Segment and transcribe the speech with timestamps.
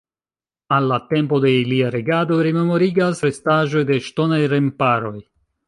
[0.77, 5.17] Al la tempo de ilia regado rememorigas restaĵoj de ŝtonaj remparoj.